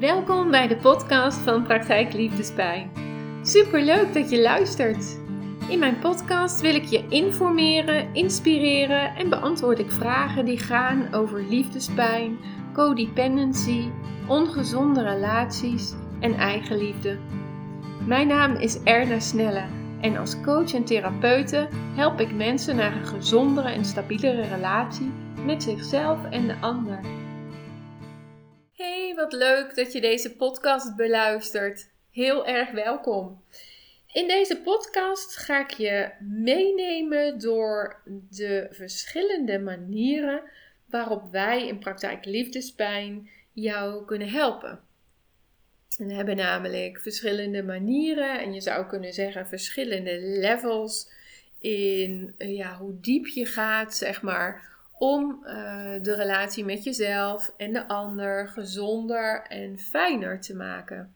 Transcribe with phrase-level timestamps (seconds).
[0.00, 2.90] Welkom bij de podcast van Praktijk Liefdespijn.
[3.42, 5.18] Superleuk dat je luistert.
[5.68, 11.44] In mijn podcast wil ik je informeren, inspireren en beantwoord ik vragen die gaan over
[11.48, 12.38] liefdespijn,
[12.72, 13.88] codependency,
[14.26, 17.18] ongezonde relaties en eigenliefde.
[18.06, 19.64] Mijn naam is Erna Snelle
[20.00, 25.12] en als coach en therapeute help ik mensen naar een gezondere en stabielere relatie
[25.44, 27.15] met zichzelf en de ander.
[28.76, 31.88] Hey, wat leuk dat je deze podcast beluistert.
[32.10, 33.42] Heel erg welkom.
[34.12, 38.00] In deze podcast ga ik je meenemen door
[38.30, 40.42] de verschillende manieren
[40.90, 44.80] waarop wij in praktijk liefdespijn jou kunnen helpen.
[45.96, 51.10] We hebben namelijk verschillende manieren en je zou kunnen zeggen verschillende levels
[51.58, 57.72] in ja, hoe diep je gaat, zeg maar, om uh, de relatie met jezelf en
[57.72, 61.14] de ander gezonder en fijner te maken.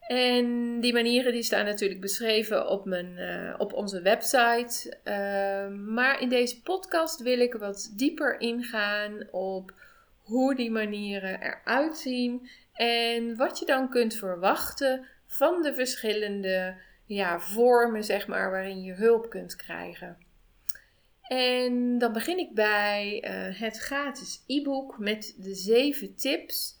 [0.00, 4.96] En die manieren die staan natuurlijk beschreven op, mijn, uh, op onze website.
[5.04, 9.72] Uh, maar in deze podcast wil ik wat dieper ingaan op
[10.22, 16.74] hoe die manieren eruit zien en wat je dan kunt verwachten van de verschillende
[17.06, 20.16] ja, vormen, zeg maar, waarin je hulp kunt krijgen.
[21.32, 26.78] En dan begin ik bij uh, het gratis e-book met de zeven tips.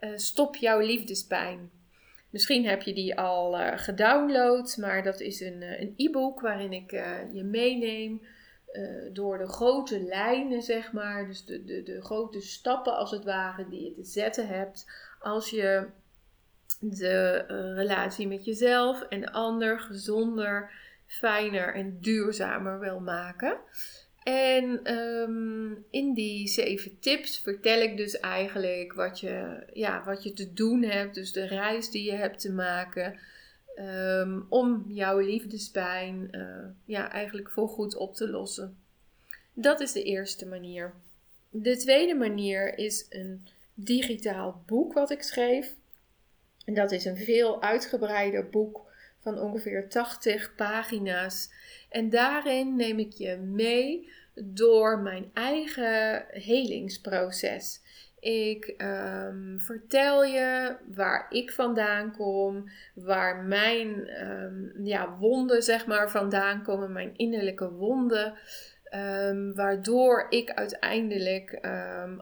[0.00, 1.70] Uh, stop jouw liefdespijn.
[2.30, 6.90] Misschien heb je die al uh, gedownload, maar dat is een, een e-book waarin ik
[7.32, 8.22] je meeneem
[9.12, 11.26] door de grote lijnen, zeg maar.
[11.26, 14.86] Dus de, de, de grote stappen als het ware die je te zetten hebt
[15.20, 15.86] als je
[16.80, 17.44] de
[17.74, 20.70] relatie met jezelf en de ander gezonder
[21.12, 23.56] fijner en duurzamer wil maken.
[24.22, 30.32] En ehm, in die zeven tips vertel ik dus eigenlijk wat je, ja, wat je
[30.32, 31.14] te doen hebt.
[31.14, 33.18] Dus de reis die je hebt te maken.
[33.74, 38.76] Ehm, om jouw liefdespijn uh, ja, eigenlijk voorgoed op te lossen.
[39.52, 40.94] Dat is de eerste manier.
[41.50, 45.74] De tweede manier is een digitaal boek wat ik schreef.
[46.64, 48.91] En dat is een veel uitgebreider boek
[49.22, 51.50] van ongeveer 80 pagina's.
[51.90, 57.80] En daarin neem ik je mee door mijn eigen helingsproces.
[58.20, 66.10] Ik um, vertel je waar ik vandaan kom, waar mijn um, ja, wonden zeg maar
[66.10, 68.34] vandaan komen, mijn innerlijke wonden.
[68.94, 71.66] Um, waardoor ik uiteindelijk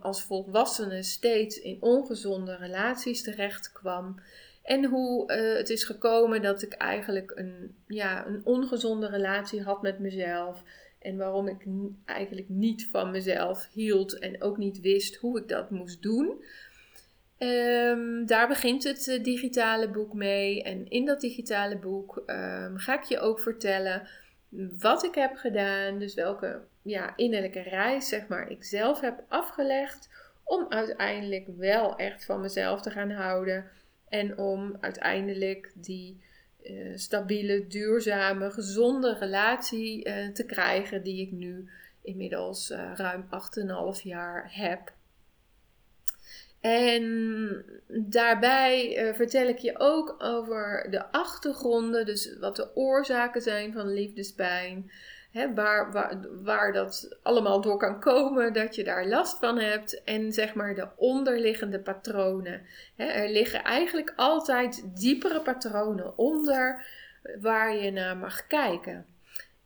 [0.00, 4.20] als volwassene steeds in ongezonde relaties terecht kwam.
[4.62, 9.82] En hoe uh, het is gekomen dat ik eigenlijk een, ja, een ongezonde relatie had
[9.82, 10.62] met mezelf.
[10.98, 11.64] En waarom ik
[12.04, 16.44] eigenlijk niet van mezelf hield en ook niet wist hoe ik dat moest doen.
[17.38, 20.62] Um, daar begint het uh, digitale boek mee.
[20.62, 24.08] En in dat digitale boek um, ga ik je ook vertellen
[24.78, 25.98] wat ik heb gedaan.
[25.98, 30.08] Dus welke ja, innerlijke reis zeg maar, ik zelf heb afgelegd.
[30.44, 33.64] Om uiteindelijk wel echt van mezelf te gaan houden.
[34.10, 36.20] En om uiteindelijk die
[36.62, 41.68] uh, stabiele, duurzame, gezonde relatie uh, te krijgen die ik nu
[42.02, 43.24] inmiddels uh, ruim
[43.96, 44.92] 8,5 jaar heb.
[46.60, 53.92] En daarbij vertel ik je ook over de achtergronden, dus wat de oorzaken zijn van
[53.92, 54.90] liefdespijn
[55.54, 55.92] waar,
[56.42, 60.04] waar, dat allemaal door kan komen, dat je daar last van hebt.
[60.04, 62.62] En zeg maar de onderliggende patronen.
[62.96, 66.84] er liggen eigenlijk altijd diepere patronen onder
[67.40, 69.06] waar je naar mag kijken.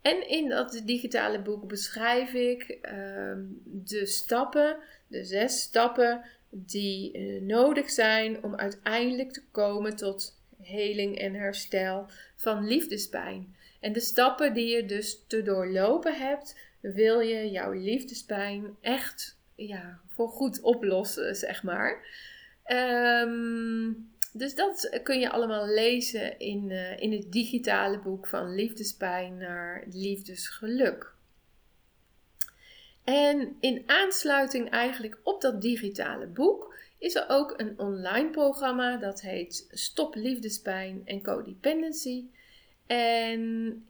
[0.03, 4.77] En in dat digitale boek beschrijf ik ehm, de stappen,
[5.07, 12.07] de zes stappen die eh, nodig zijn om uiteindelijk te komen tot heling en herstel
[12.37, 13.57] van liefdespijn.
[13.85, 20.01] En de stappen die je dus te doorlopen hebt, wil je jouw liefdespijn echt ja,
[20.09, 22.07] voor goed oplossen, zeg maar.
[22.65, 23.93] Ehm,
[24.33, 29.85] dus dat kun je allemaal lezen in, uh, in het digitale boek van liefdespijn naar
[29.91, 31.13] liefdesgeluk.
[33.05, 39.21] En in aansluiting eigenlijk op dat digitale boek is er ook een online programma dat
[39.21, 42.25] heet Stop Liefdespijn en Codependency.
[42.87, 43.41] En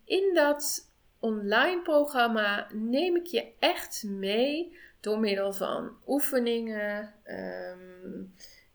[0.04, 8.22] in dat online programma neem ik je echt mee door middel van oefeningen, ehm,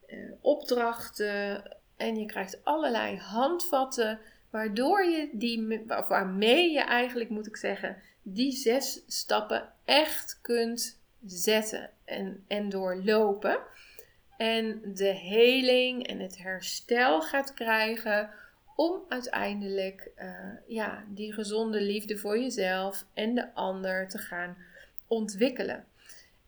[0.08, 1.64] eh, opdrachten
[1.98, 4.20] en je krijgt allerlei handvatten
[4.50, 11.90] waardoor je die, waarmee je eigenlijk moet ik zeggen, die zes stappen echt kunt zetten
[12.06, 13.60] en, en doorlopen.
[14.38, 18.30] En de heling en het herstel gaat krijgen
[18.80, 24.58] om uiteindelijk uh, ja, die gezonde liefde voor jezelf en de ander te gaan
[25.08, 25.86] ontwikkelen.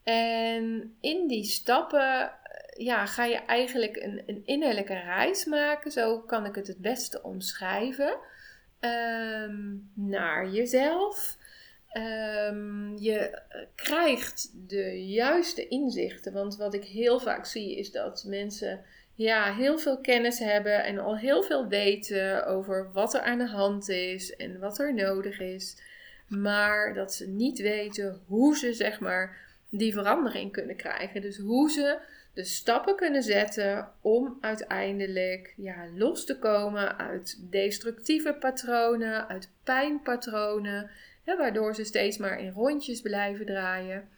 [0.03, 6.19] En in die stappen eh, ja, ga je eigenlijk een, een innerlijke reis maken, zo
[6.19, 8.17] kan ik het het beste omschrijven,
[8.79, 11.37] um, naar jezelf.
[11.97, 13.41] Um, je
[13.75, 18.83] krijgt de juiste inzichten, want wat ik heel vaak zie is dat mensen
[19.21, 23.47] ja, heel veel kennis hebben en al heel veel weten over wat er aan de
[23.47, 25.77] hand is en wat er nodig is.
[26.27, 29.37] Maar dat ze niet weten hoe ze zeg maar
[29.69, 31.21] die verandering kunnen krijgen.
[31.21, 31.97] Dus hoe ze
[32.33, 40.89] de stappen kunnen zetten om uiteindelijk ja, los te komen uit destructieve patronen, uit pijnpatronen,
[41.25, 44.09] waardoor ze steeds maar in rondjes blijven draaien.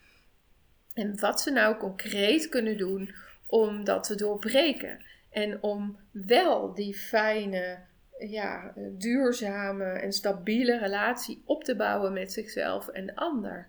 [0.94, 3.14] En wat ze nou concreet kunnen doen
[3.46, 5.04] om dat te doorbreken.
[5.30, 7.78] En om wel die fijne,
[8.18, 13.68] ja, duurzame en stabiele relatie op te bouwen met zichzelf en de ander.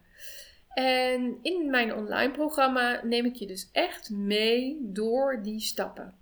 [0.73, 6.13] En in mijn online programma neem ik je dus echt mee door die stappen.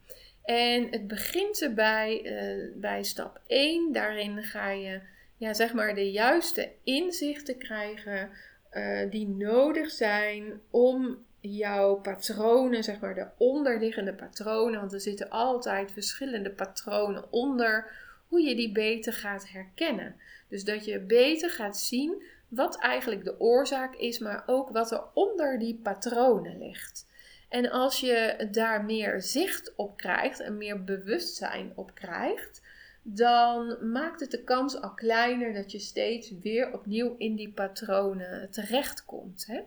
[0.43, 3.91] En het begint erbij uh, bij stap 1.
[3.91, 5.01] Daarin ga je
[5.37, 8.29] ja, zeg maar de juiste inzichten krijgen
[8.71, 11.17] uh, die nodig zijn om
[11.51, 17.91] jouw patronen, zeg maar de onderliggende patronen, want er zitten altijd verschillende patronen onder,
[18.27, 20.15] hoe je die beter gaat herkennen.
[20.47, 25.03] Dus dat je beter gaat zien wat eigenlijk de oorzaak is, maar ook wat er
[25.13, 27.05] onder die patronen ligt.
[27.49, 32.61] En als je daar meer zicht op krijgt en meer bewustzijn op krijgt,
[33.01, 38.49] dan maakt het de kans al kleiner dat je steeds weer opnieuw in die patronen
[38.51, 39.45] terechtkomt.
[39.47, 39.61] Hè?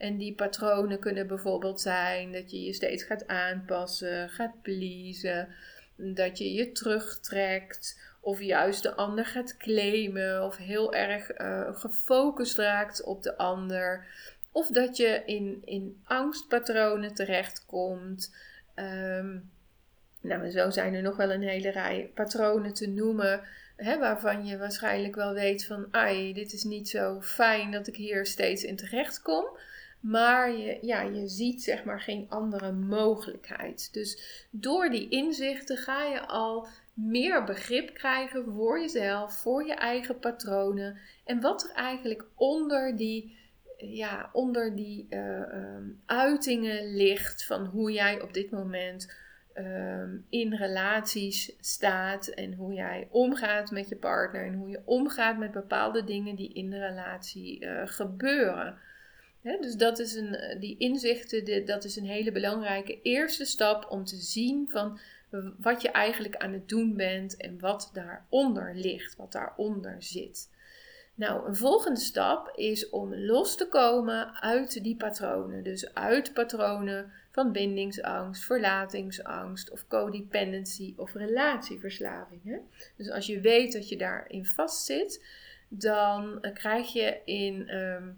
[0.00, 5.48] En die patronen kunnen bijvoorbeeld zijn dat je je steeds gaat aanpassen, gaat pleasen,
[5.96, 12.58] dat je je terugtrekt of juist de ander gaat claimen of heel erg uh, gefocust
[12.58, 14.06] raakt op de ander.
[14.52, 18.34] Of dat je in, in angstpatronen terechtkomt.
[18.74, 19.50] Um,
[20.20, 23.40] nou, zo zijn er nog wel een hele rij patronen te noemen.
[23.76, 27.96] Hè, waarvan je waarschijnlijk wel weet van, ai, dit is niet zo fijn dat ik
[27.96, 29.44] hier steeds in terecht kom.
[30.00, 33.92] Maar je, ja, je ziet zeg maar geen andere mogelijkheid.
[33.92, 40.18] Dus door die inzichten ga je al meer begrip krijgen voor jezelf, voor je eigen
[40.18, 40.98] patronen.
[41.24, 43.36] En wat er eigenlijk onder die,
[43.76, 45.42] ja, onder die uh,
[46.06, 49.12] uitingen ligt van hoe jij op dit moment
[49.52, 55.38] ehm, in relaties staat en hoe jij omgaat met je partner en hoe je omgaat
[55.38, 58.78] met bepaalde dingen die in de relatie uh, gebeuren
[59.42, 64.04] dus dat is een, eh, die inzichten, dat is een hele belangrijke eerste stap om
[64.04, 64.98] te zien van
[65.58, 70.48] wat je eigenlijk aan het doen bent en wat daaronder ligt, wat daaronder zit.
[71.14, 75.62] Nou, een volgende stap is om los te komen uit die patronen.
[75.62, 82.60] Dus uit patronen van bindingsangst, verlatingsangst of codependency of relatieverslaving.
[82.96, 85.24] Dus als je weet dat je daarin vastzit,
[85.68, 88.08] dan eh, krijg je in ehm,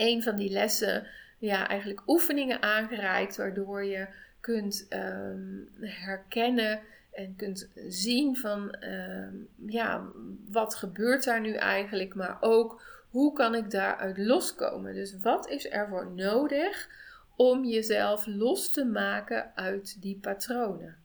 [0.00, 1.06] een van die lessen
[1.38, 4.06] ja, eigenlijk oefeningen aangereikt, waardoor je
[4.40, 5.40] kunt ehm,
[5.80, 6.80] herkennen
[7.12, 9.34] en kunt zien van ehm,
[9.66, 10.04] ja,
[10.48, 14.94] wat gebeurt daar nu eigenlijk, maar ook hoe kan ik daaruit loskomen.
[14.94, 16.88] Dus wat is er voor nodig
[17.36, 20.96] om jezelf los te maken uit die patronen?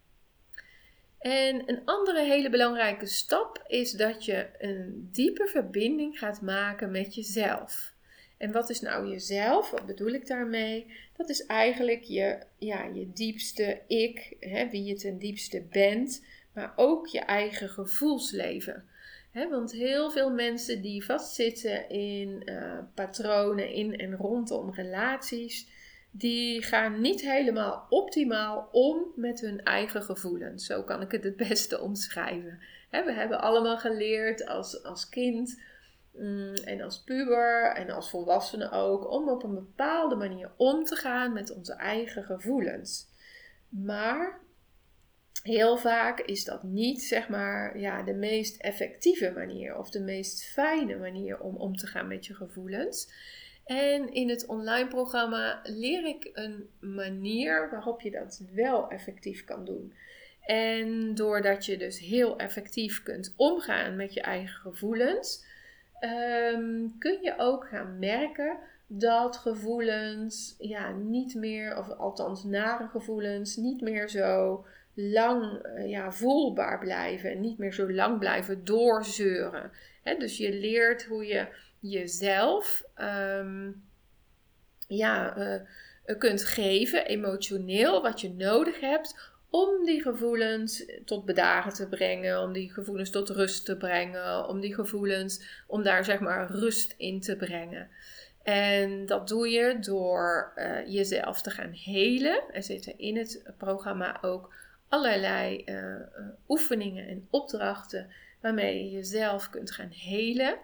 [1.20, 7.16] En een andere hele belangrijke stap is dat je een diepe verbinding gaat maken met
[7.16, 7.95] jezelf.
[8.38, 9.70] En wat is nou jezelf?
[9.70, 10.92] Wat bedoel ik daarmee?
[11.18, 16.74] Dat is eigenlijk je, ja, je diepste ik, hè, wie je ten diepste bent, maar
[16.76, 18.86] ook je eigen gevoelsleven.
[19.50, 25.68] Want heel veel mensen die vastzitten in uh, patronen in en rondom relaties,
[26.12, 30.66] die gaan niet helemaal optimaal om met hun eigen gevoelens.
[30.66, 32.60] Zo kan ik het het beste omschrijven.
[32.90, 35.62] We hebben allemaal geleerd als, als kind
[36.64, 41.34] en als puber en als volwassene ook, om op een bepaalde manier om te gaan
[41.34, 43.08] met onze eigen gevoelens.
[43.70, 44.40] Maar
[45.44, 50.44] heel vaak is dat niet, zeg maar, ja, de meest effectieve manier of de meest
[50.44, 53.12] fijne manier om om te gaan met je gevoelens.
[53.66, 59.66] En in het online programma leer ik een manier waarop je dat wel effectief kan
[59.66, 59.94] doen.
[60.46, 65.46] En doordat je dus heel effectief kunt omgaan met je eigen gevoelens,
[66.00, 73.56] Ehm, kun je ook gaan merken dat gevoelens ja, niet meer, of althans nare gevoelens,
[73.56, 79.72] niet meer zo lang eh, ja, voelbaar blijven en niet meer zo lang blijven doorzeuren.
[80.04, 81.48] dus je leert hoe je
[81.80, 83.72] jezelf ehm,
[84.88, 91.88] ja, uh, kunt geven, emotioneel, wat je nodig hebt om die gevoelens tot bedagen te
[91.88, 96.52] brengen, om die gevoelens tot rust te brengen, om die gevoelens, om daar zeg maar
[96.52, 97.90] rust in te brengen.
[98.44, 102.44] En dat doe je door uh, jezelf te gaan helen.
[102.54, 104.54] Er zitten in het programma ook
[104.90, 105.96] allerlei uh,
[106.48, 108.10] oefeningen en opdrachten
[108.42, 110.58] waarmee je jezelf kunt gaan helen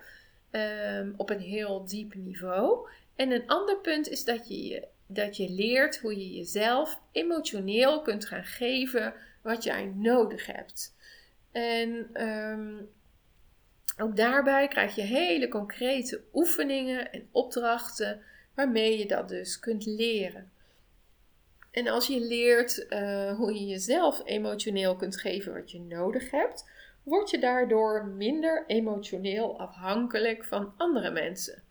[0.52, 2.88] um, op een heel diep niveau.
[3.16, 8.26] En een ander punt is dat je, dat je leert hoe je jezelf emotioneel kunt
[8.26, 10.96] gaan geven wat jij nodig hebt.
[11.52, 12.90] En um,
[13.98, 18.22] ook daarbij krijg je hele concrete oefeningen en opdrachten
[18.56, 20.52] waarmee je dat dus kunt leren.
[21.72, 26.70] En als je leert uh, hoe je jezelf emotioneel kunt geven wat je nodig hebt,
[27.04, 31.64] word je daardoor minder emotioneel afhankelijk van andere mensen.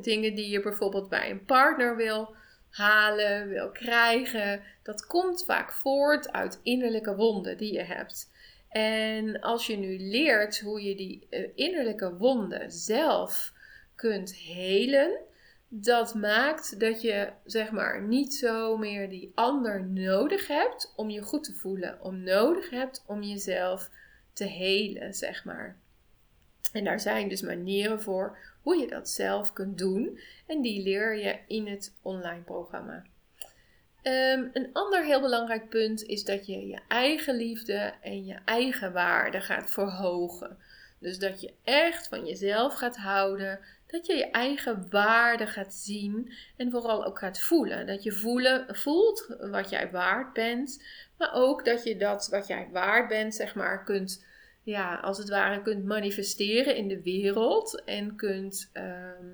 [0.00, 2.34] dingen die je bijvoorbeeld bij een partner wil
[2.76, 8.32] halen, wil krijgen, dat komt vaak voort uit innerlijke wonden die je hebt.
[8.68, 13.52] En als je nu leert hoe je die eh, innerlijke wonden zelf
[13.94, 15.18] kunt helen,
[15.68, 21.22] dat maakt dat je zeg maar niet zo meer die ander nodig hebt om je
[21.22, 23.90] goed te voelen, om nodig hebt om jezelf
[24.32, 25.78] te helen, zeg maar.
[26.74, 31.16] En daar zijn dus manieren voor hoe je dat zelf kunt doen en die leer
[31.16, 33.02] je in het online programma.
[34.02, 38.92] Ehm, een ander heel belangrijk punt is dat je je eigen liefde en je eigen
[38.92, 40.56] waarde gaat verhogen.
[40.98, 46.32] Dus dat je echt van jezelf gaat houden, dat je je eigen waarde gaat zien
[46.56, 47.86] en vooral ook gaat voelen.
[47.86, 50.82] Dat je voelen, voelt wat jij waard bent,
[51.18, 54.24] maar ook dat je dat wat jij waard bent, zeg maar, kunt,
[54.64, 59.26] ja, als het ware, kunt manifesteren in de wereld en kunt, ehm,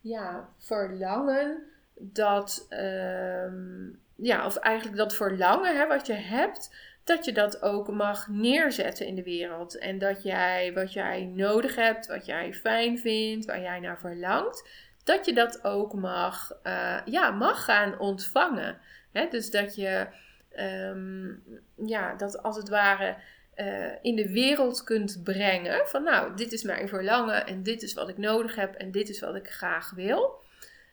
[0.00, 1.62] ja, verlangen
[1.98, 7.90] dat, ehm, ja, of eigenlijk dat verlangen hè, wat je hebt, dat je dat ook
[7.92, 9.78] mag neerzetten in de wereld.
[9.78, 14.68] En dat jij wat jij nodig hebt, wat jij fijn vindt, waar jij naar verlangt,
[15.04, 18.78] dat je dat ook mag, uh, ja, mag gaan ontvangen.
[19.12, 19.28] Hè?
[19.28, 20.06] Dus dat je,
[20.50, 21.28] ehm,
[21.86, 23.16] ja, dat als het ware.
[23.56, 27.94] Uh, in de wereld kunt brengen van nou, dit is mijn verlangen en dit is
[27.94, 30.44] wat ik nodig heb en dit is wat ik graag wil.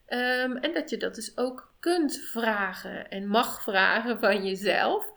[0.07, 5.11] Um, en dat je dat dus ook kunt vragen en mag vragen van jezelf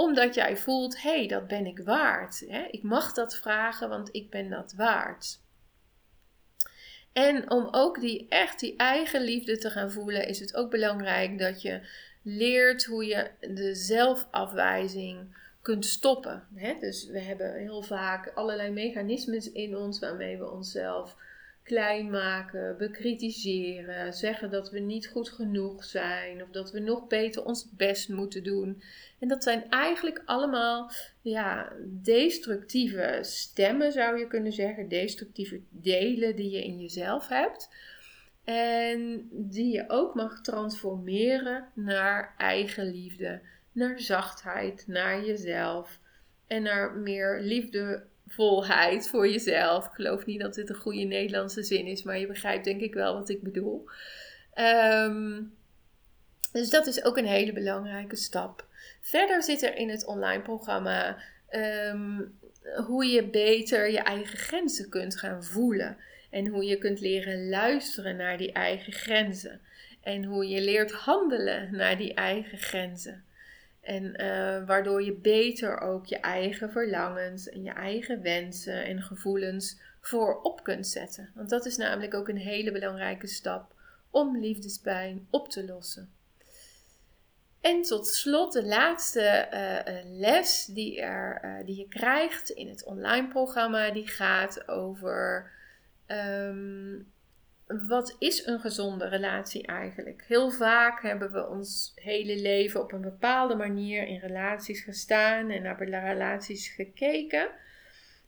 [0.00, 2.44] omdat jij voelt, hé, hey, dat ben ik waard.
[2.48, 2.66] Hè?
[2.70, 5.40] Ik mag dat vragen, want ik ben dat waard.
[7.12, 11.38] En om ook die echt die eigen liefde te gaan voelen, is het ook belangrijk
[11.38, 11.80] dat je
[12.22, 16.46] leert hoe je de zelfafwijzing kunt stoppen.
[16.54, 16.74] Hè?
[16.80, 21.16] Dus we hebben heel vaak allerlei mechanismes in ons waarmee we onszelf
[21.62, 27.44] klein maken, bekritiseren, zeggen dat we niet goed genoeg zijn of dat we nog beter
[27.44, 28.82] ons best moeten doen.
[29.18, 30.90] En dat zijn eigenlijk allemaal
[31.20, 37.68] ja, destructieve stemmen, zou je kunnen zeggen, destructieve delen die je in jezelf hebt.
[38.44, 43.40] En die je ook mag transformeren naar eigen liefde,
[43.72, 45.98] naar zachtheid, naar jezelf
[46.46, 49.86] en naar meer liefde volheid voor jezelf.
[49.86, 52.94] Ik geloof niet dat dit een goede Nederlandse zin is, maar je begrijpt denk ik
[52.94, 53.88] wel wat ik bedoel.
[54.54, 55.42] Ehm,
[56.52, 58.66] dus dat is ook een hele belangrijke stap.
[59.00, 61.16] Verder zit er in het online programma
[61.48, 62.20] ehm,
[62.86, 65.96] hoe je beter je eigen grenzen kunt gaan voelen.
[66.30, 69.60] En hoe je kunt leren luisteren naar die eigen grenzen.
[70.02, 73.24] En hoe je leert handelen naar die eigen grenzen.
[73.80, 79.80] En eh, waardoor je beter ook je eigen verlangens en je eigen wensen en gevoelens
[80.00, 81.30] voorop kunt zetten.
[81.34, 83.74] Want dat is namelijk ook een hele belangrijke stap
[84.10, 86.12] om liefdespijn op te lossen.
[87.60, 92.84] En tot slot de laatste eh, eh, les die, er, die je krijgt in het
[92.84, 95.50] online programma, die gaat over
[96.06, 96.98] ehm,
[97.86, 100.24] wat is een gezonde relatie eigenlijk?
[100.26, 105.62] Heel vaak hebben we ons hele leven op een bepaalde manier in relaties gestaan en
[105.62, 107.48] naar relaties gekeken.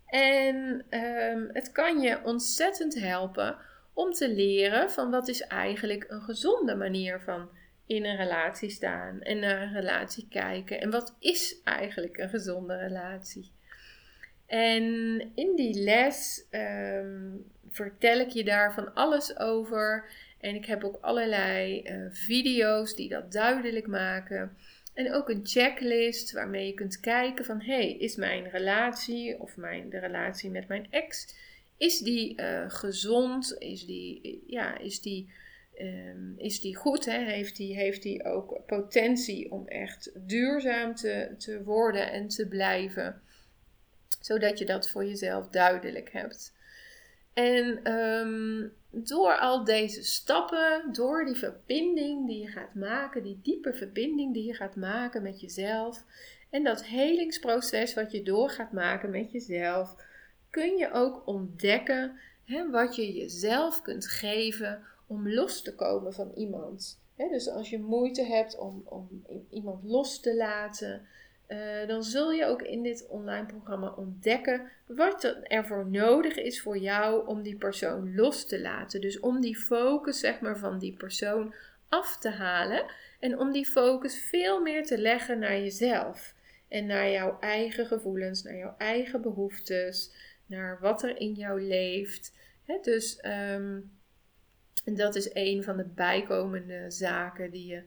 [0.07, 3.57] En um, het kan je ontzettend helpen
[3.93, 7.49] om te leren van wat is eigenlijk een gezonde manier van
[7.87, 10.81] in een relatie staan en naar een relatie kijken.
[10.81, 13.53] En wat is eigenlijk een gezonde relatie?
[14.53, 20.11] En in die les um, vertel ik je daar van alles over.
[20.41, 24.57] En ik heb ook allerlei uh, video's die dat duidelijk maken.
[24.95, 29.91] En ook een checklist waarmee je kunt kijken van hey, is mijn relatie of mijn,
[29.91, 31.35] de relatie met mijn ex,
[31.77, 33.57] is die uh, gezond?
[33.59, 35.33] Is die, ja, is die,
[35.81, 37.05] um, is die goed?
[37.05, 37.19] Hè?
[37.19, 43.23] Heeft, die, heeft die ook potentie om echt duurzaam te, te worden en te blijven?
[44.23, 46.53] Zodat je dat voor jezelf duidelijk hebt.
[47.33, 53.73] En um, door al deze stappen, door die verbinding die je gaat maken, die diepe
[53.73, 56.05] verbinding die je gaat maken met jezelf
[56.51, 59.97] en dat helingsproces wat je door gaat maken met jezelf,
[60.51, 62.19] kun je ook ontdekken
[62.71, 67.01] wat je jezelf kunt geven om los te komen van iemand.
[67.17, 71.07] dus als je moeite hebt om, om iemand los te laten,
[71.53, 76.63] uh, dan zul je ook in dit online programma ontdekken wat er ervoor nodig is
[76.63, 79.01] voor jou om die persoon los te laten.
[79.01, 81.55] Dus om die focus zeg maar, van die persoon
[81.89, 82.85] af te halen
[83.21, 86.35] en om die focus veel meer te leggen naar jezelf
[86.69, 90.13] en naar jouw eigen gevoelens, naar jouw eigen behoeftes,
[90.47, 92.35] naar wat er in jou leeft.
[92.83, 93.91] dus um,
[94.85, 97.83] dat is een van de bijkomende zaken die je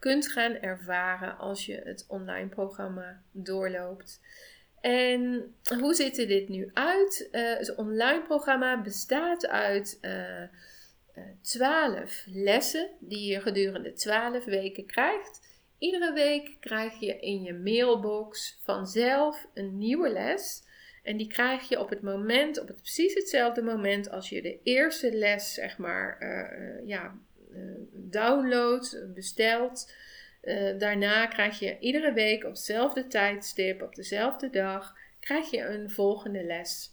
[0.00, 4.20] kunt gaan ervaren als je het online programma doorloopt.
[4.80, 7.28] En hoe ziet dit nu uit?
[7.32, 10.48] Uh, het online programma bestaat uit uh, eh,
[11.40, 15.48] 12 eh, lessen die je gedurende 12 weken krijgt.
[15.78, 20.62] Iedere week krijg je in je mailbox vanzelf een nieuwe les.
[21.02, 24.58] En die krijg je op het moment, op het precies hetzelfde moment als je de
[24.62, 26.18] eerste les, zeg maar,
[26.86, 27.14] ja,
[27.92, 29.92] downloadt, bestelt.
[30.42, 35.90] Uh, daarna krijg je iedere week op hetzelfde tijdstip, op dezelfde dag, krijg je een
[35.90, 36.90] volgende les.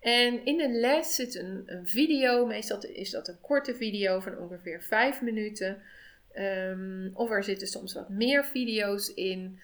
[0.00, 4.38] En in de les zit een, een video, meestal is dat een korte video van
[4.38, 5.82] ongeveer 5 minuten.
[6.38, 9.60] Um, of er zitten soms wat meer video's in.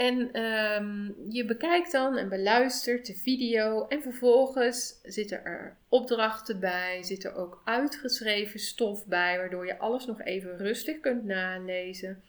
[0.00, 7.02] En um, je bekijkt dan en beluistert de video en vervolgens zitten er opdrachten bij,
[7.02, 12.22] zit er ook uitgeschreven stof bij, waardoor je alles nog even rustig kunt nalezen.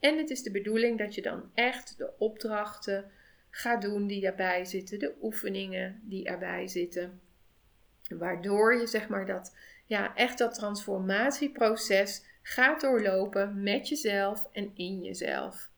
[0.00, 3.10] En het is de bedoeling dat je dan echt de opdrachten
[3.50, 7.20] gaat doen die daarbij zitten, de oefeningen die erbij zitten.
[8.08, 15.02] Waardoor je zeg maar dat, ja, echt dat transformatieproces gaat doorlopen met jezelf en in
[15.02, 15.74] jezelf.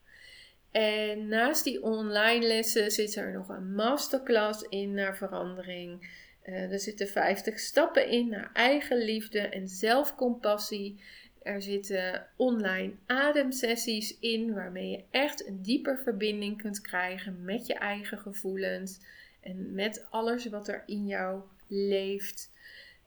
[0.70, 6.16] En naast die online lessen zit er nog een masterclass in naar verandering.
[6.44, 11.00] Uh, er zitten 50 stappen in naar eigen liefde en zelfcompassie.
[11.42, 17.74] Er zitten online ademsessies in waarmee je echt een dieper verbinding kunt krijgen met je
[17.74, 19.00] eigen gevoelens
[19.40, 22.50] en met alles wat er in jou leeft.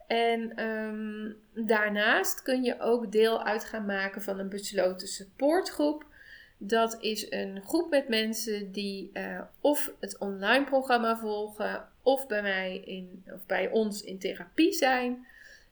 [0.06, 6.06] En um, daarnaast kun je ook deel uit gaan maken van een besloten supportgroep.
[6.64, 12.42] Dat is een groep met mensen die uh, of het online programma volgen, of bij
[12.42, 15.26] mij in, of bij ons in therapie zijn.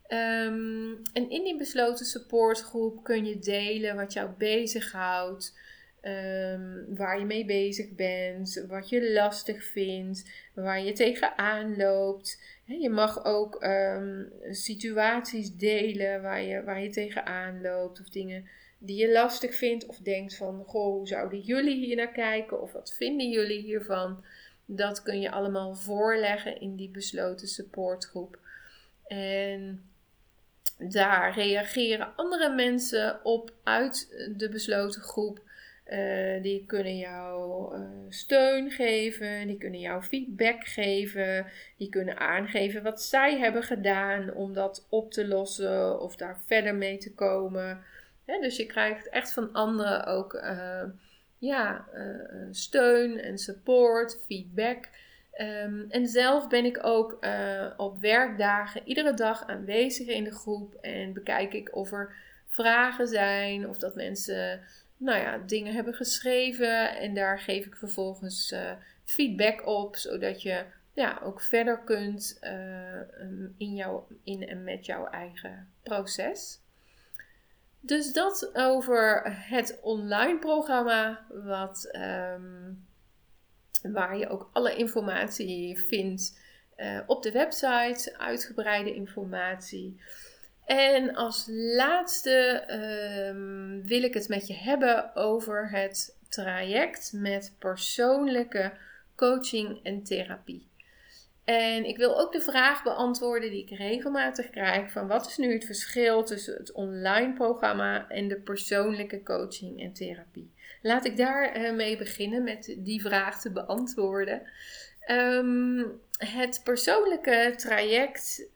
[0.09, 5.59] Um, en in die besloten supportgroep kun je delen wat jou bezighoudt,
[6.03, 12.43] um, waar je mee bezig bent, wat je lastig vindt, waar je tegenaan loopt.
[12.65, 18.49] je mag ook um, situaties delen waar je, waar je tegenaan loopt of dingen
[18.83, 22.73] die je lastig vindt of denkt van, goh, hoe zouden jullie hier naar kijken of
[22.73, 24.25] wat vinden jullie hiervan?
[24.65, 28.39] Dat kun je allemaal voorleggen in die besloten supportgroep.
[29.07, 29.85] En
[30.79, 35.41] daar reageren andere mensen op uit de besloten groep.
[35.87, 42.83] Uh, die kunnen jou uh, steun geven, die kunnen jou feedback geven, die kunnen aangeven
[42.83, 47.85] wat zij hebben gedaan om dat op te lossen of daar verder mee te komen.
[48.39, 50.83] Dus je krijgt echt van anderen ook uh,
[51.39, 51.85] ja,
[52.51, 54.89] steun en support, feedback.
[55.41, 60.75] Um, en zelf ben ik ook uh, op werkdagen iedere dag aanwezig in de groep
[60.75, 62.15] en bekijk ik of er
[62.47, 64.61] vragen zijn of dat mensen
[64.97, 68.55] nou ja, dingen hebben geschreven en daar geef ik vervolgens
[69.05, 72.39] feedback op, zodat je ja, ook verder kunt
[73.57, 76.61] in, jou, in en met jouw eigen proces.
[77.81, 82.87] Dus dat over het online programma, wat um,
[83.83, 86.39] waar je ook alle informatie vindt
[86.77, 90.01] uh, op de website, uitgebreide informatie.
[90.65, 91.45] En als
[91.77, 98.73] laatste uh, wil ik het met je hebben over het traject met persoonlijke
[99.17, 100.70] coaching en therapie.
[101.51, 105.53] En ik wil ook de vraag beantwoorden die ik regelmatig krijg: van wat is nu
[105.53, 110.53] het verschil tussen het online programma en de persoonlijke coaching en therapie?
[110.83, 114.43] Laat ik daar uh, mee beginnen met die vraag te beantwoorden.
[115.01, 115.85] Ehm,
[116.19, 118.49] het persoonlijke traject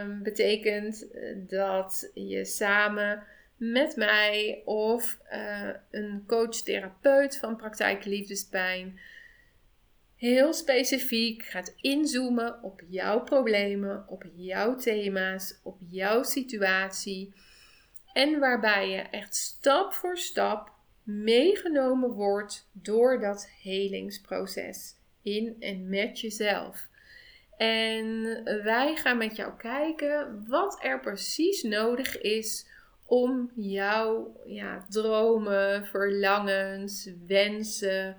[0.00, 3.22] um, betekent eh, dat je samen
[3.56, 8.98] met mij of uh, een coach-therapeut van praktijk liefdespijn
[10.22, 17.34] heel specifiek gaat inzoomen op jouw problemen, op jouw thema's, op jouw situatie.
[18.12, 20.70] En waarbij je echt stap voor stap
[21.02, 26.88] meegenomen wordt door dat helingsproces in en met jezelf.
[27.56, 28.22] En
[28.62, 32.66] wij gaan met jou kijken wat er precies nodig is
[33.06, 38.16] om jouw ja, dromen, verlangens, wensen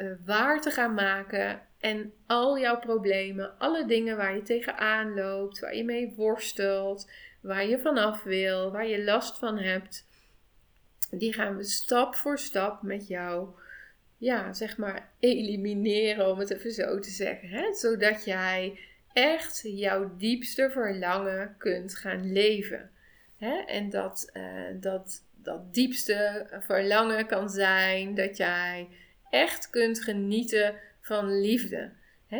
[0.00, 1.60] uh, waar te gaan maken.
[1.78, 7.10] En al jouw problemen, alle dingen waar je tegenaan loopt, waar je mee worstelt,
[7.40, 10.08] waar je vanaf wil, waar je last van hebt,
[11.10, 13.48] die gaan we stap voor stap met jou,
[14.16, 17.48] ja, zeg maar, elimineren, om het even zo te zeggen.
[17.48, 17.74] Hè?
[17.74, 18.78] Zodat jij
[19.12, 22.90] echt jouw diepste verlangen kunt gaan leven.
[23.36, 23.58] Hè?
[23.58, 24.42] En dat, uh,
[24.80, 28.88] dat, dat diepste verlangen kan zijn dat jij
[29.30, 31.90] echt kunt genieten van liefde.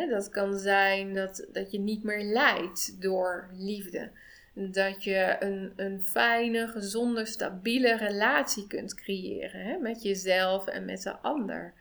[0.09, 4.11] Dat kan zijn dat, dat je niet meer lijdt door liefde.
[4.53, 11.15] Dat je een, een fijne, gezonde, stabiele relatie kunt creëren met jezelf en met de
[11.15, 11.73] ander.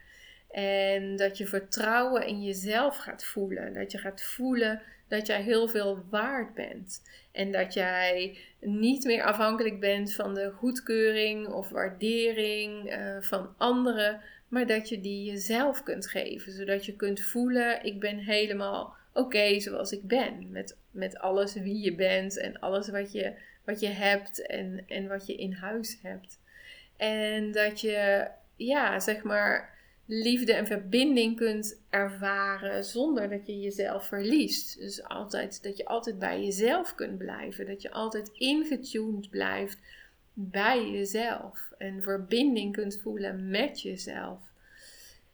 [0.51, 3.75] En dat je vertrouwen in jezelf gaat voelen.
[3.75, 7.03] Dat je gaat voelen dat jij heel veel waard bent.
[7.33, 14.21] En dat jij niet meer afhankelijk bent van de goedkeuring of waardering uh, van anderen,
[14.51, 16.53] maar dat je die jezelf kunt geven.
[16.53, 20.51] Zodat je kunt voelen: ik ben helemaal oké zoals ik ben.
[20.51, 23.33] Met, met alles wie je bent en alles wat je,
[23.65, 26.39] wat je hebt en, en wat je in huis hebt.
[26.97, 34.07] En dat je, ja, zeg maar liefde en verbinding kunt ervaren zonder dat je jezelf
[34.07, 34.79] verliest.
[34.79, 37.67] Dus altijd, dat je altijd bij jezelf kunt blijven.
[37.67, 39.79] Dat je altijd ingetuned blijft
[40.33, 41.73] bij jezelf.
[41.79, 44.41] En verbinding kunt voelen met jezelf.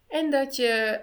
[0.09, 1.01] En dat je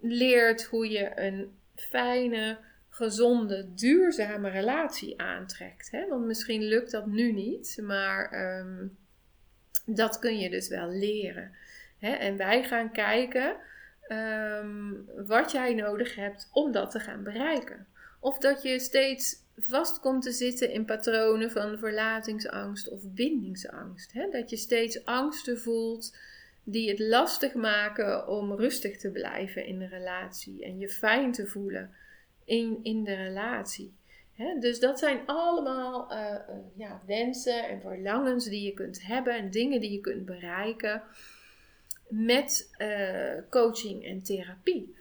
[0.00, 5.90] leert hoe je een fijne, gezonde, duurzame relatie aantrekt.
[5.90, 6.08] Hè?
[6.08, 8.86] Want misschien lukt dat nu niet, maar ehm,
[9.86, 11.52] dat kun je dus wel leren.
[11.98, 12.10] Hè?
[12.10, 13.56] En wij gaan kijken
[14.02, 14.90] ehm,
[15.26, 17.86] wat jij nodig hebt om dat te gaan bereiken.
[18.20, 24.12] Of dat je steeds vast komt te zitten in patronen van verlatingsangst of bindingsangst.
[24.12, 24.28] Hè?
[24.30, 26.16] Dat je steeds angsten voelt
[26.64, 31.46] die het lastig maken om rustig te blijven in de relatie en je fijn te
[31.46, 31.90] voelen
[32.44, 33.94] in, in de relatie.
[34.60, 36.36] dus dat zijn allemaal uh,
[36.76, 41.02] ja, wensen en verlangens die je kunt hebben en dingen die je kunt bereiken
[42.08, 44.94] met uh, coaching en therapie.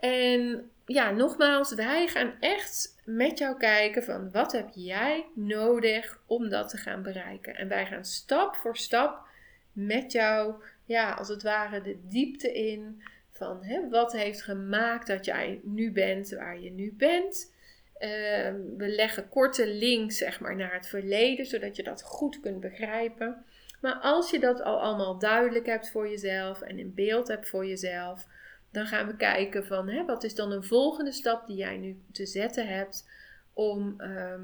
[0.00, 6.48] En ja, nogmaals, wij gaan echt met jou kijken van wat heb jij nodig om
[6.48, 7.56] dat te gaan bereiken.
[7.56, 9.28] En wij gaan stap voor stap
[9.72, 15.24] met jou, ja, als het ware de diepte in van hè, wat heeft gemaakt dat
[15.24, 17.52] jij nu bent waar je nu bent.
[17.98, 22.60] Ehm, we leggen korte links zeg maar, naar het verleden, zodat je dat goed kunt
[22.60, 23.44] begrijpen.
[23.80, 27.66] Maar als je dat al allemaal duidelijk hebt voor jezelf en in beeld hebt voor
[27.66, 28.26] jezelf,
[28.70, 32.02] dan gaan we kijken van hè, wat is dan een volgende stap die jij nu
[32.12, 33.08] te zetten hebt
[33.52, 34.42] om, ehm,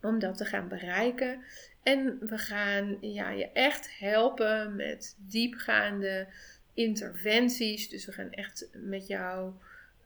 [0.00, 1.44] om dat te gaan bereiken.
[1.82, 6.26] En we gaan ja, je echt helpen met diepgaande
[6.74, 7.88] interventies.
[7.88, 9.52] Dus we gaan echt met jou,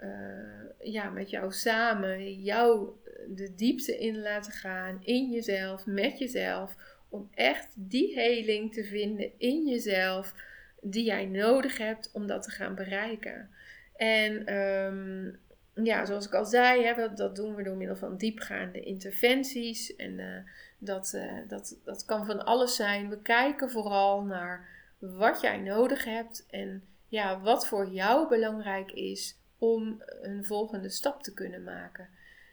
[0.01, 2.88] uh, ja, met jou samen jou
[3.29, 6.77] de diepte in laten gaan in jezelf, met jezelf.
[7.09, 10.35] Om echt die heling te vinden in jezelf
[10.81, 13.51] die jij nodig hebt om dat te gaan bereiken.
[13.97, 15.38] En um,
[15.85, 19.97] ja, zoals ik al zei, hè, dat, dat, doen we door middel van diepgaande interventies.
[19.97, 20.37] En uh,
[20.79, 23.09] dat, uh, dat, dat kan van alles zijn.
[23.09, 29.37] We kijken vooral naar wat jij nodig hebt en ja, wat voor jou belangrijk is
[29.59, 32.09] om een volgende stap te kunnen maken.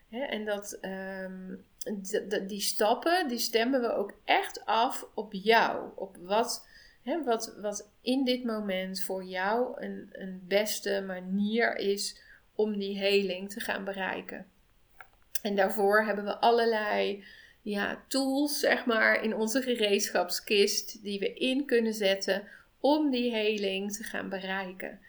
[0.10, 1.66] En dat, um,
[2.48, 5.90] die stappen, die stemmen we ook echt af op jou.
[5.96, 6.68] Op wat,
[7.06, 12.22] hè, wat, wat in dit moment voor jou een, een beste manier is
[12.56, 14.46] om die heling te gaan bereiken.
[15.42, 17.24] En daarvoor hebben we allerlei
[17.62, 22.48] ja, tools, zeg maar, in onze gereedschapskist die we in kunnen zetten
[22.80, 25.00] om die heling te gaan bereiken.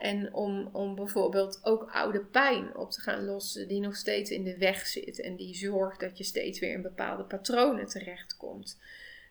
[0.00, 4.44] En om, om bijvoorbeeld ook oude pijn op te gaan lossen die nog steeds in
[4.44, 8.78] de weg zit en die zorgt dat je steeds weer in bepaalde patronen terechtkomt.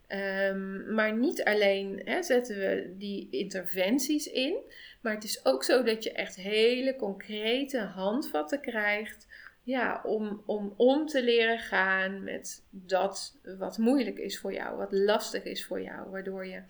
[0.10, 4.58] Um, maar niet alleen hè, zetten we die interventies in,
[5.02, 9.28] maar het is ook zo dat je echt hele concrete handvatten krijgt
[9.64, 14.92] ja, om, om om te leren gaan met dat wat moeilijk is voor jou, wat
[14.92, 16.62] lastig is voor jou, waardoor je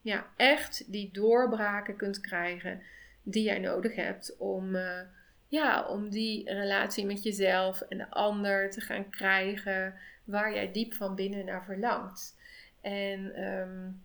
[0.00, 2.82] ja, echt die doorbraken kunt krijgen
[3.22, 5.00] die jij nodig hebt om, uh,
[5.48, 10.94] ja, om die relatie met jezelf en de ander te gaan krijgen waar jij diep
[10.94, 12.35] van binnen naar verlangt.
[12.80, 14.04] En um,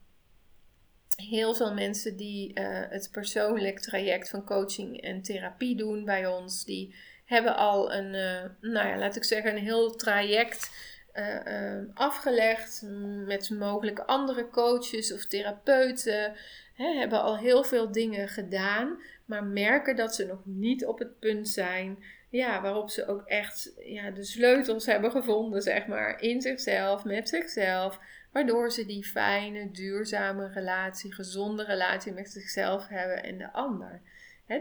[1.16, 6.66] heel veel mensen die uh, het persoonlijk traject van coaching en therapie doen bij ons,
[6.66, 10.72] die hebben al een, uh, nou ja, laat ik zeggen, een heel traject
[11.14, 12.84] uh, afgelegd
[13.26, 16.34] met mogelijk andere coaches of therapeuten.
[16.74, 21.20] Hè, hebben al heel veel dingen gedaan, maar merken dat ze nog niet op het
[21.20, 26.42] punt zijn ja, waarop ze ook echt ja, de sleutels hebben gevonden, zeg maar, in
[26.42, 28.00] zichzelf, met zichzelf.
[28.32, 34.02] Waardoor ze die fijne, duurzame relatie, gezonde relatie met zichzelf hebben en de ander.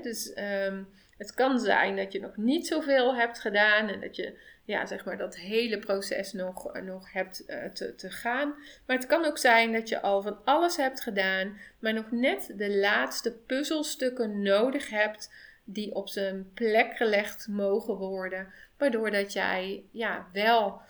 [0.02, 4.38] dus um, het kan zijn dat je nog niet zoveel hebt gedaan en dat je
[4.64, 8.54] ja, zeg maar dat hele proces nog, nog hebt uh, te, te gaan.
[8.86, 12.52] Maar het kan ook zijn dat je al van alles hebt gedaan, maar nog net
[12.56, 15.32] de laatste puzzelstukken nodig hebt
[15.64, 18.52] die op zijn plek gelegd mogen worden.
[18.78, 20.80] Waardoor dat jij ja, wel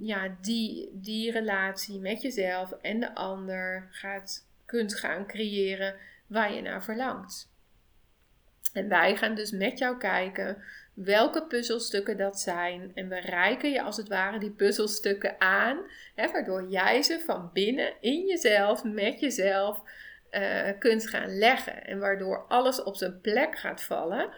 [0.00, 5.94] ja, die, die relatie met jezelf en de ander gaat, kunt gaan creëren
[6.26, 7.50] waar je naar verlangt.
[8.72, 10.62] En wij gaan dus met jou kijken
[10.94, 12.90] welke puzzelstukken dat zijn.
[12.94, 15.78] En we reiken je als het ware die puzzelstukken aan,
[16.14, 19.82] hè, waardoor jij ze van binnen in jezelf, met jezelf,
[20.30, 21.84] uh, kunt gaan leggen.
[21.84, 24.30] En waardoor alles op zijn plek gaat vallen.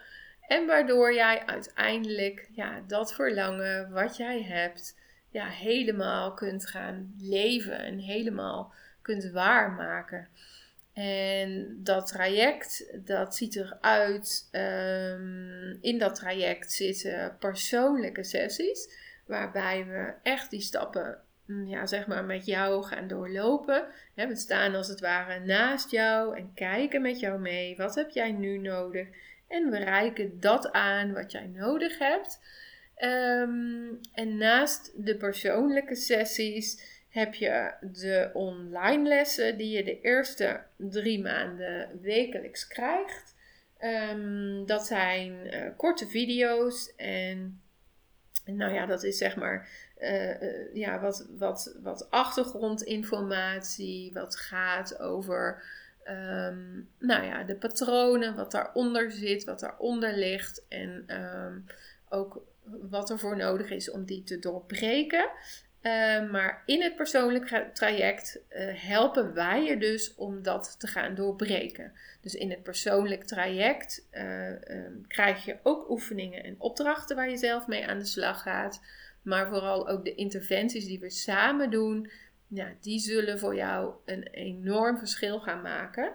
[0.49, 4.97] En waardoor jij uiteindelijk ja, dat verlangen wat jij hebt,
[5.31, 10.29] ja, helemaal kunt gaan leven en helemaal kunt waarmaken.
[10.93, 14.49] En dat traject, dat ziet eruit.
[14.53, 18.89] Um, in dat traject zitten persoonlijke sessies,
[19.27, 23.85] waarbij we echt die stappen, mm, ja, zeg maar, met jou gaan doorlopen.
[24.15, 27.77] we staan als het ware naast jou en kijken met jou mee.
[27.77, 29.09] Wat heb jij nu nodig?
[29.49, 32.41] En we reiken dat aan wat jij nodig hebt.
[32.99, 40.63] Um, en naast de persoonlijke sessies heb je de online lessen die je de eerste
[40.77, 43.35] drie maanden wekelijks krijgt.
[44.11, 47.61] Um, dat zijn uh, korte video's en
[48.45, 49.69] nou ja, dat is zeg maar
[50.01, 55.63] uh, uh, ja, wat, wat, wat achtergrondinformatie, wat gaat over
[56.09, 61.65] um, nou ja, de patronen, wat daaronder zit, wat daaronder ligt en um,
[62.09, 65.31] ook wat er voor nodig is om die te doorbreken.
[65.83, 71.15] Uh, maar in het persoonlijk traject uh, helpen wij je dus om dat te gaan
[71.15, 71.93] doorbreken.
[72.21, 74.09] Dus in het persoonlijk traject
[74.69, 78.81] um, krijg je ook oefeningen en opdrachten waar je zelf mee aan de slag gaat.
[79.23, 82.11] Maar vooral ook de interventies die we samen doen,
[82.49, 86.13] ja, die zullen voor jou een enorm verschil gaan maken.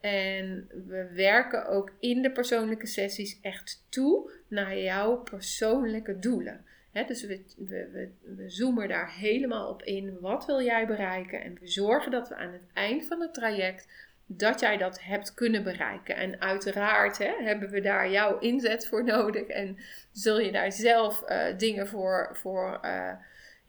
[0.00, 7.26] En we werken ook in de persoonlijke sessies echt toe naar jouw persoonlijke doelen dus
[7.26, 10.18] we, we, we, zoomen daar helemaal op in.
[10.20, 11.42] Wat wil jij bereiken?
[11.42, 13.88] En we zorgen dat we aan het eind van het traject
[14.26, 16.16] dat jij dat hebt kunnen bereiken.
[16.16, 19.46] En uiteraard hebben we daar jouw inzet voor nodig.
[19.46, 19.76] En
[20.12, 23.12] zul je daar zelf uh, dingen voor, voor, uh,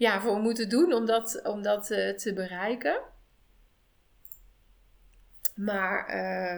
[0.02, 3.00] ja, voor moeten doen om dat, om dat uh, te bereiken.
[5.56, 6.10] Maar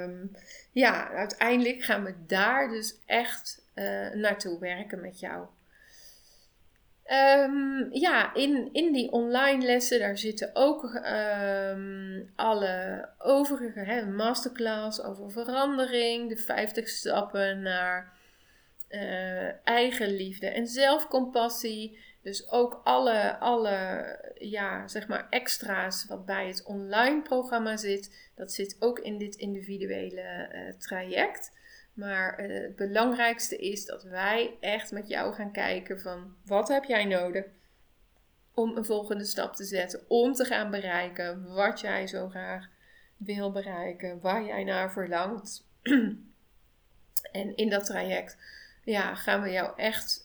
[0.02, 0.32] um,
[0.72, 3.62] ja, uiteindelijk gaan we daar dus echt
[4.14, 5.46] naartoe werken met jou.
[7.12, 15.02] Um, ja, in, in die online lessen, daar zitten ook um, alle overige, hè, masterclass
[15.02, 18.14] over verandering, de 50 stappen naar
[18.90, 22.00] uh, eigenliefde en zelfcompassie.
[22.24, 28.52] Dus ook alle, alle ja, zeg maar extra's wat bij het online programma zit, dat
[28.52, 31.52] zit ook in dit individuele uh, traject.
[31.94, 36.84] Maar uh, het belangrijkste is dat wij echt met jou gaan kijken van wat heb
[36.84, 37.46] jij nodig
[38.54, 42.70] om een volgende stap te zetten, om te gaan bereiken wat jij zo graag
[43.18, 45.66] wil bereiken, waar jij naar verlangt.
[47.32, 48.38] en in dat traject
[48.84, 50.23] ja, gaan we jou echt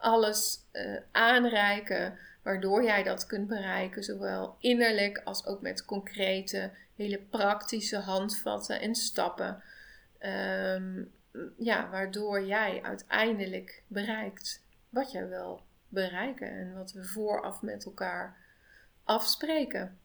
[0.00, 7.18] alles uh, aanreiken waardoor jij dat kunt bereiken, zowel innerlijk als ook met concrete, hele
[7.18, 9.62] praktische handvatten en stappen
[10.18, 11.04] Ehm,
[11.56, 18.36] ja, waardoor jij uiteindelijk bereikt wat jij wil bereiken en wat we vooraf met elkaar
[19.04, 19.98] afspreken.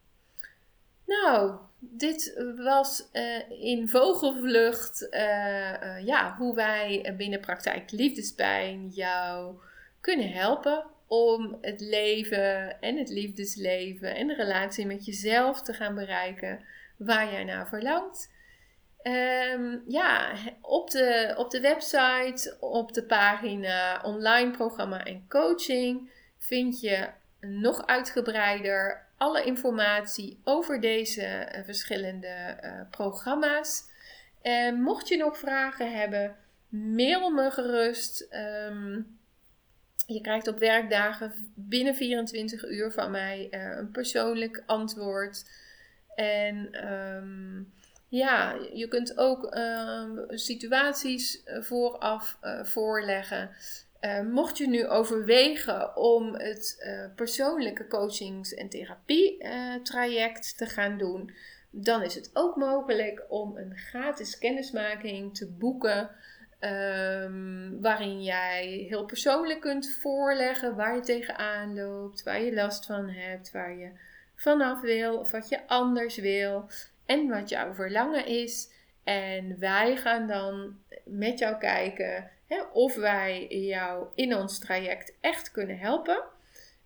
[1.06, 9.56] Nou, dit was uh, in vogelvlucht uh, ja, hoe wij binnen praktijk liefdespijn jou
[10.02, 15.96] kunnen helpen om het leven en het liefdesleven en de relatie met jezelf te gaan
[15.96, 16.66] bereiken
[16.98, 18.32] waar jij naar verlangt.
[19.04, 26.80] Um, ja, op de, op de website, op de pagina online programma en coaching vind
[26.80, 27.10] je
[27.40, 33.84] nog uitgebreider alle informatie over deze uh, verschillende uh, programma's.
[34.42, 36.36] En mocht je nog vragen hebben,
[36.70, 38.28] mail me gerust.
[38.70, 39.20] Um,
[40.08, 45.44] je krijgt op werkdagen binnen 24 uur van mij uh, een persoonlijk antwoord.
[46.16, 47.74] En um,
[48.08, 53.50] ja, je kunt ook uh, situaties vooraf uh, voorleggen.
[54.32, 56.86] Mocht je nu overwegen om het
[57.16, 61.32] persoonlijke coachings- en therapie-traject te gaan doen,
[61.72, 66.10] dan is het ook mogelijk om een gratis kennismaking te boeken.
[66.64, 73.10] Um, waarin jij heel persoonlijk kunt voorleggen waar je tegenaan loopt, waar je last van
[73.10, 73.92] hebt, waar je
[74.36, 76.70] vanaf wil of wat je anders wil
[77.06, 78.70] en wat jouw verlangen is.
[79.04, 85.52] En wij gaan dan met jou kijken hè, of wij jou in ons traject echt
[85.52, 86.24] kunnen helpen.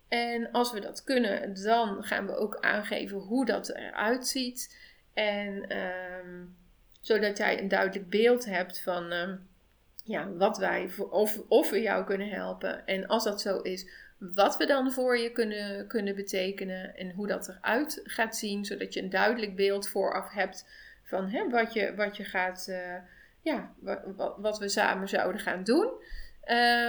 [0.08, 4.78] En als we dat kunnen, dan gaan we ook aangeven hoe dat eruit ziet.
[5.14, 6.56] En um,
[7.00, 9.48] zodat jij een duidelijk beeld hebt van um,
[10.06, 12.86] ja, wat wij, of, of we jou kunnen helpen.
[12.86, 13.88] En als dat zo is,
[14.18, 18.94] wat we dan voor je kunnen, kunnen betekenen en hoe dat eruit gaat zien, zodat
[18.94, 20.68] je een duidelijk beeld vooraf hebt
[21.02, 22.94] van hè, wat, je, wat je gaat, uh,
[23.40, 25.90] ja, wat, wat, we samen zouden gaan doen.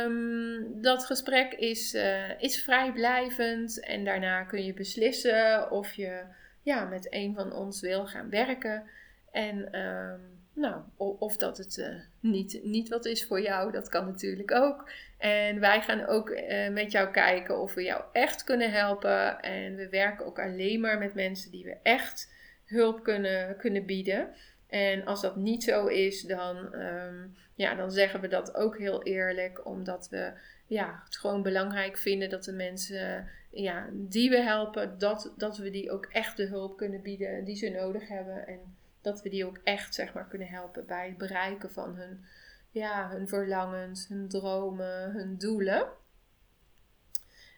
[0.06, 6.24] Um, dat gesprek is, uh, is vrijblijvend en daarna kun je beslissen of je
[6.62, 8.84] ja, met een van ons wil gaan werken.
[9.32, 11.88] En um, nou, of dat het uh,
[12.20, 14.90] niet, niet wat is voor jou, dat kan natuurlijk ook.
[15.18, 19.40] En wij gaan ook uh, met jou kijken of we jou echt kunnen helpen.
[19.40, 22.34] En we werken ook alleen maar met mensen die we echt
[22.66, 24.30] hulp kunnen, kunnen bieden.
[24.68, 29.04] En als dat niet zo is, dan, um, ja, dan zeggen we dat ook heel
[29.04, 30.32] eerlijk, omdat we
[30.68, 35.70] ja, het gewoon belangrijk vinden dat de mensen ja, die we helpen, dat, dat we
[35.70, 38.48] die ook echt de hulp kunnen bieden die ze nodig hebben.
[38.48, 38.60] En
[39.08, 42.26] dat we die ook echt zeg maar, kunnen helpen bij het bereiken van hun,
[42.72, 45.88] ja, hun verlangens, hun dromen, hun doelen.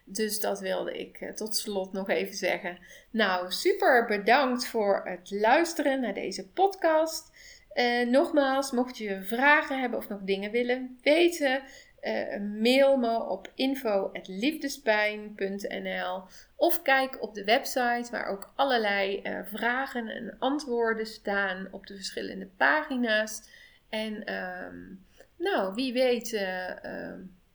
[0.04, 2.78] Dus dat wilde ik eh, tot slot nog even zeggen.
[3.10, 7.30] Nou, super bedankt voor het luisteren naar deze podcast.
[7.74, 11.62] Uh, nogmaals, mocht je vragen hebben of nog dingen willen weten,
[12.02, 16.22] uh, mail me op info.liefdespijn.nl
[16.56, 21.94] of kijk op de website waar ook allerlei uh, vragen en antwoorden staan op de
[21.94, 23.42] verschillende pagina's.
[23.88, 25.04] En um,
[25.36, 26.70] nou, wie weet uh,